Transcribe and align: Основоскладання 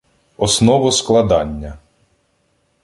Основоскладання 0.45 1.77